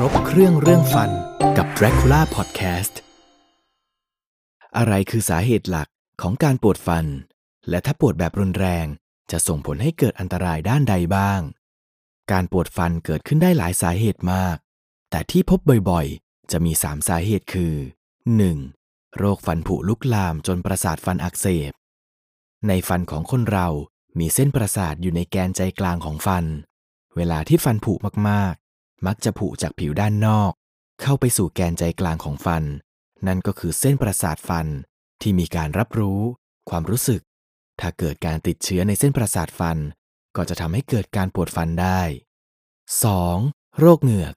[0.00, 1.10] ครบเครื่องเรื่องฟัน
[1.56, 2.94] กับ Dracula Podcast
[4.76, 5.88] อะไรคือสาเหตุหลัก
[6.22, 7.06] ของการปวดฟัน
[7.68, 8.86] และถ้าปวดแบบรุนแรง
[9.30, 11.40] จะส่งผลให้เกิดอันตรายด้านใดบ้าง
[12.32, 14.56] การปวดฟันเกิดขึ้นได้หลายสาเหตุมาก
[15.10, 17.74] แต่ที่พบบ่อยๆ จะมี 3 สาเหตุคือ
[18.46, 19.16] 1.
[19.18, 21.72] โรคฟันผุลุกลามจนประสาทฟันอักเสบ
[22.68, 23.68] ในฟันของคนเรา
[24.18, 26.44] มีเส้นประสาทอยู่ในแกนใจกลางของฟัน
[27.16, 27.92] เวลาที่ฟันผุ
[28.28, 28.65] มากๆ
[29.06, 30.52] มักจะผุจากผิวด้านนอก
[31.02, 32.64] เข้าไปสู่แกนใจกลางของฟัน
[33.26, 34.66] นั่นก็คือเส้นประสาทฟัน
[35.22, 36.20] ที่มีการรับรู้
[36.70, 37.20] ความรู้สึก
[37.80, 39.78] ถ้าเกิดการติดเชื้อในเส้นประสาทฟัน
[40.36, 42.00] ก็จะทำให้เกิดการปวดฟันได้
[43.10, 43.78] 2.
[43.80, 44.34] โรคเหงือก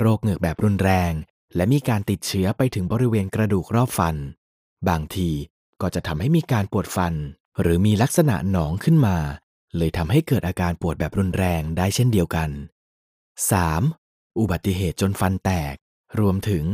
[0.00, 1.12] โรคเหงือกแบบรุนแรง
[1.56, 4.16] และมีการติดเชื้อไปถึงบริเวณกระดูกรอบฟัน
[4.88, 5.30] บางที
[5.80, 7.14] ก็จะทำให้มีการปวดฟัน
[7.60, 9.16] หรือมีลักษณะหนองขึ้นมา
[9.76, 12.50] เลยทำให้เกิดอาการปวดแบบรุนแรงได้เช่นเดียวกัน
[13.50, 14.01] 3.
[14.38, 15.74] อุบัติเหตุจนฟันแตก
[16.20, 16.64] รวมถึง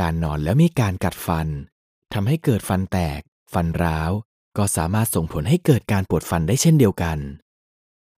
[0.00, 1.48] การนอนแล้วมีการกัดฟัน
[2.12, 3.20] ทำให้เกิดฟันแตก
[3.54, 4.10] ฟันร้าว
[4.56, 7.18] ก็สามารถส่งผลให้เกิดการปวดฟันได้เช่นเดียวกัน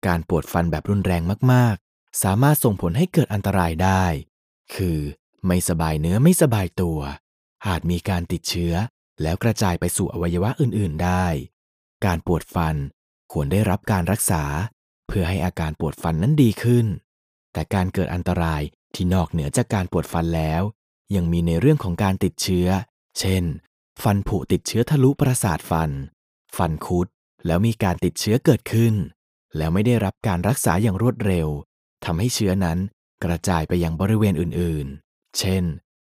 [0.06, 4.04] การปวดฟันแบบรุนแรงมากๆ สามารถส่งผลให้เกิดอันตรายได้
[4.74, 4.98] คือ
[5.46, 6.98] ไม่สบายเนื้อไม่สบายตัว
[7.66, 8.74] อาจมีการติดเชื้อ
[9.22, 11.26] แล้วกระจายไปสู่อวัยวะอื่น ๆ ได้
[12.04, 12.76] การปวดฟัน
[13.32, 14.44] ควรได้รับการรักษา
[15.06, 16.86] เพื่อให้อาการปวดฟันนั้นดีขึ้น
[17.52, 18.62] แต่การเกิดอันตราย
[18.94, 20.62] ที่นอกเหนือจากการปวดฟันแล้ว
[21.14, 22.68] ยังมีในเรื่องของการติดเชื้อ
[23.18, 23.44] เช่น
[24.02, 25.90] ฟันผุติดเชื้อทะลุประสาทฟัน
[26.56, 27.06] ฟันคุด
[27.46, 28.94] แล้วมีการติดเชื้อเกิดขึ้น
[29.56, 31.48] แล้วไม่ได้รับการรักษาอย่างรวดเร็ว
[32.04, 32.78] ทำให้เชื้อนั้น
[33.24, 35.64] กระจายไปยังบริเวณอื่นๆ เช่น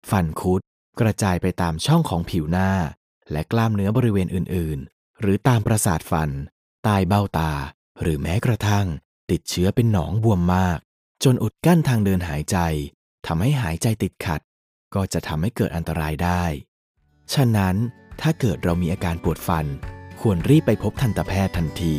[0.09, 0.61] ฟันคุด
[0.99, 2.71] กระจายไปตามช่องของผิวหน้า
[3.31, 6.29] และกล้ามเนื้อบริเวณอื่นๆ หรือตามประสาทฟัน
[6.83, 7.51] ใต้เบ้าตา
[8.01, 8.87] หรือแม้กระทั่ง
[9.31, 10.79] ติดเชื้อเป็นหนองบวมมาก
[11.23, 12.57] จนอุดกั้นทางเดินหายใจ
[13.27, 14.41] ทำให้หายใจติดขัด
[14.95, 16.43] ก็จะทำให้เกิดอันตรายได้
[17.33, 17.75] ฉะนั้น
[18.21, 19.65] ถ้าเกิดเรามีอาการปวดฟัน
[20.21, 21.95] ควรรีบไปพบทันตแพทย์ทันที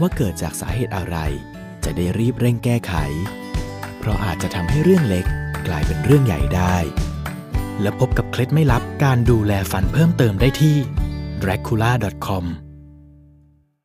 [0.00, 1.16] ว่าเกิดจากสาเหตุอะไร
[1.84, 2.94] จะได้รีบเร่งแก้ไข
[3.98, 5.26] เพราะอาจจะทำให้เรื่องเล็ก
[5.66, 6.76] กลายเป็นเรื่องใหญ่ได้
[7.80, 10.76] และพบกับเคล็ดไม่ลับการดูแลฟันเพิ่มเติมได้ที่
[11.42, 12.44] dracula.com